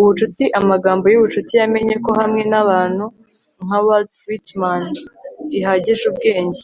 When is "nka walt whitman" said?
3.64-4.82